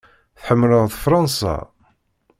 [0.39, 1.55] Tḥemmleḍ Fṛansa?